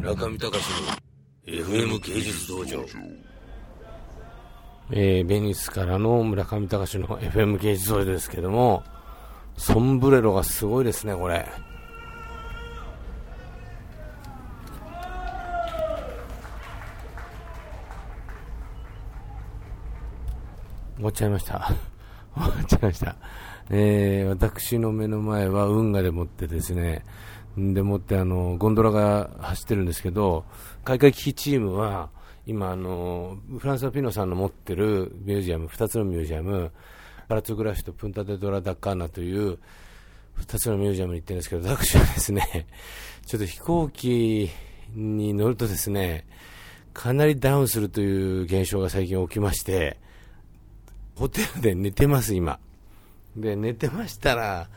[0.00, 2.82] 村上隆の FM 芸術道場
[4.90, 8.82] えー、ベニスからの村上隆の FM 芸術道場ですけども、
[9.58, 11.46] ソンブレロがすごいですね、これ。
[20.96, 21.72] 終わっちゃいました。
[22.34, 23.16] 終わっちゃいました。
[23.68, 27.04] えー、私の目の前は運河でもってですね、
[27.56, 30.44] でもってあの、ゴンドラが走ってるんですけど、
[30.84, 32.10] 開会危機チームは、
[32.46, 36.72] 今あの、フランスのピノさんの持ってるミュージアム、2つのミュージアム、
[37.28, 39.58] パラツグラフとプンタデドラダッカーナという
[40.40, 42.66] 2つのミュージアムに行ってるんですけど、私はですね、
[43.26, 44.50] ちょっと飛行機
[44.94, 46.26] に乗るとですね、
[46.92, 49.98] かなりダウンするという現象が最近起きまして、
[51.14, 52.58] ホテルで寝てます、今。
[53.36, 54.68] で、寝てましたら、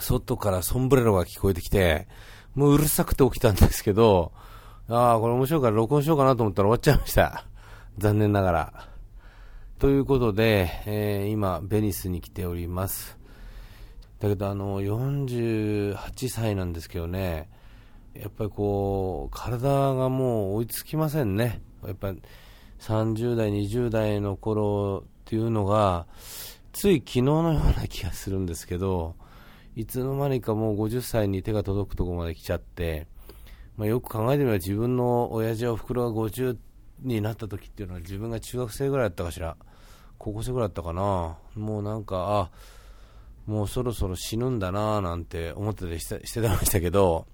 [0.00, 2.06] 外からソンブレロが聞こえてきて、
[2.54, 4.32] もううるさくて起きたんですけど、
[4.88, 7.46] ああ、これ面白いから録音しようかなと思ったら終わっちゃいました。
[7.98, 8.88] 残念ながら。
[9.78, 13.18] ということで、えー、今、ベニスに来ております。
[14.20, 17.48] だけど、あの、48歳なんですけどね、
[18.14, 21.62] やっぱりこう、体がもう追いつきませんね。
[21.84, 22.12] やっぱ
[22.80, 26.06] 30代、20代の頃っていうのが、
[26.72, 29.16] つい昨日のような気がするんですけど、
[29.74, 33.06] いつの間にかもう50歳に手が届くところまで来ちゃって、
[33.76, 36.56] まあ、よく考えてみれば自分の親父おふくろが50
[37.02, 39.56] になった時っていうのは自分が中学生ぐらいだったかしら、
[40.18, 42.82] 高校生ぐらいだったかな、もうなんか、あ
[43.46, 47.26] もうそろそろ死ぬんだなぁなんて思ってたりしてしてましたけど、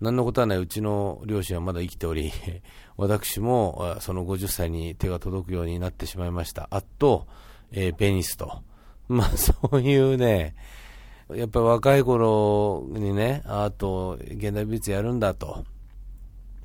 [0.00, 2.32] 何のことはないうちの両親はまだ生きており、
[2.98, 6.68] 私もその50歳に手が届くようになってしまいました。
[6.70, 7.26] あと、
[7.72, 8.62] えー、ベニスと。
[9.08, 10.54] まあそういうね、
[11.30, 15.64] やっぱり若い頃にね、アート、現代美術やるんだと。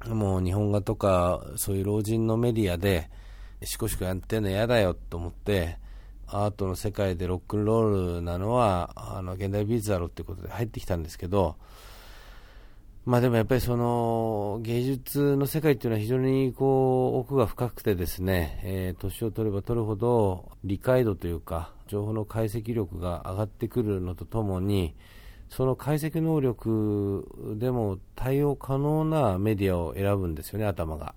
[0.08, 3.10] もう日本画とか、そういう老人のメディアで、
[3.64, 5.78] しこしこやってんの嫌だよと思って、
[6.28, 11.56] アートの世界でロックンロールなのは、あの、現代美術だろうってことで入ってきたんですけど、
[13.06, 24.96] まあでもやっぱりその芸術の世界っていうのは非常にこう奥が深くてですね、えー、年を取れば取るほど理解度というか情報の解析力が上がってくるのとともに
[25.50, 31.16] その解析能力でも対応可能なメディアを選ぶんですよね、頭が。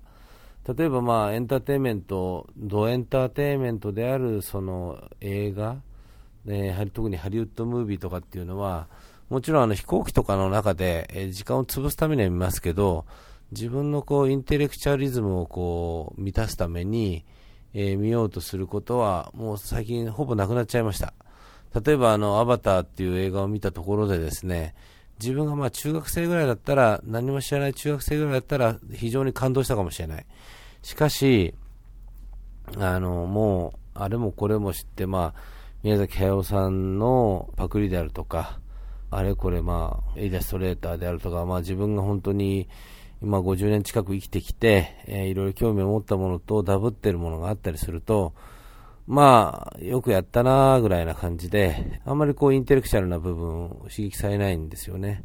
[0.77, 5.77] 例えば、まあ、エンターテインメント、ドエンターテインメントであるその映画、
[6.47, 8.89] えー、特にハリウッドムービーとかっていうのは、
[9.33, 13.07] もちろんあの飛行機とかの中で、え、時間を潰すためには見ますけど、
[13.51, 17.25] 自分のこうインテレクチャリズムをこう満たすために、
[17.73, 21.15] えー、見ようとすることは、もう最近ほぼなくなっちゃいました。
[21.83, 24.75] 例えばあの、アバターっていう映画を見たところでですね、
[25.19, 30.27] 自分がまあ中学生ぐらいだったら、何も知らない中学生ぐらいだったら非常に感動したかもしれない。
[30.83, 31.55] しかし、
[32.77, 35.41] あの、もう、あれもこれも知って、まあ、
[35.83, 38.61] 宮崎駿さんのパクリであるとか、
[39.15, 42.69] あれこれまあ、イラストレーターであるとか、まあ自分が本当に
[43.23, 48.33] 今50年近く生きてきて、えー、いろいろ興味を持ったものとダブってるものがあったりすると、
[49.07, 55.25] まあ、よくやったなぐらいな感じで、あんまりこうインテレクチャルな部分を刺激されないんですよね。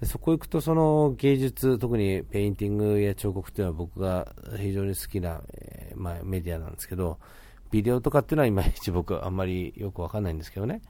[0.00, 7.18] でそこ行くとその芸術、特にペインティングや彫刻っていうのは僕が非常に好きな、えー、まあ、メディアなんですけど、
[7.70, 10.82] ビデオとかっていうのはいまいち僕あんまりよくわかんないんですけどね。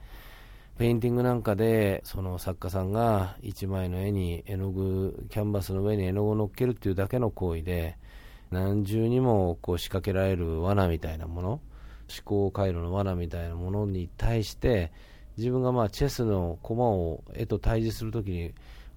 [0.80, 7.98] ペインティングなんかで、その作家さんが一枚の絵に絵の具、キャンバスの上に絵の具を乗っけるっていうだけの行為で、
[8.50, 11.60] 何重にもこう仕掛けられる罠みたいなもの、思
[12.24, 14.90] 考回路の罠みたいなものに対して
[15.36, 18.54] 自分がまあチェスの駒を絵と対峙するときに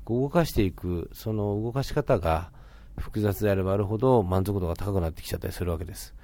[0.08, 2.52] 動かしていくその動かし方が
[2.98, 6.16] 複雑であればあるほど満足度が高くなってきちゃったりするわけです。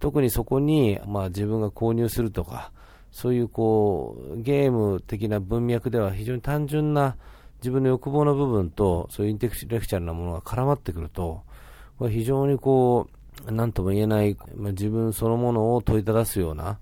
[0.00, 2.72] 特にそこにまあ自分が購入するとか
[3.10, 7.16] そういうこうゲーム的な文脈では非常に単純な
[7.60, 11.42] 自分の欲望の部分とそういうインテレクチャルなものが絡まってくると
[11.98, 16.78] これ非常にこう何とも言えない、まあ、自分そのものを問いただすような、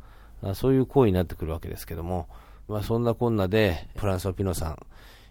[0.54, 2.28] そういう行為になってくるわけですけども、
[2.68, 4.78] まあ、そんなこんなで、フランソ・ピノさん、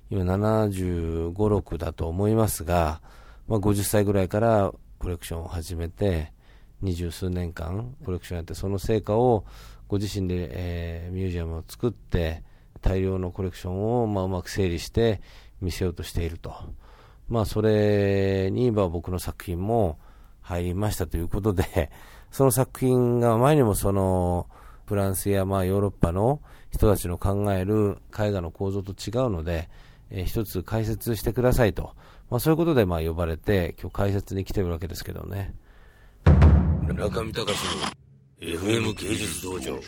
[0.09, 3.01] 今75、6だと思いますが、
[3.47, 6.31] まあ、50歳ぐらいからコレクションを始めて、
[6.85, 9.45] 二十数年間コレクションやって、その成果を
[9.87, 12.43] ご自身で、えー、ミュージアムを作って、
[12.81, 15.21] 大量のコレクションを、まあ、うまく整理して
[15.61, 16.53] 見せようとしていると。
[17.27, 19.97] まあ、それに、まあ、僕の作品も、
[20.45, 21.91] 入りましたということで、
[22.31, 24.47] その作品が前にもその、
[24.85, 26.39] フランスやまあヨーロッパの
[26.71, 29.67] 人たちの考える絵画の構造と違うので、
[30.11, 31.95] えー、一つ解説してくださいと、
[32.29, 35.55] まあ、そういうことでまあ呼ばれて、今日解説に来てるわけですけどね。
[36.93, 37.57] 中見隆
[38.41, 39.79] の FM 芸術道場。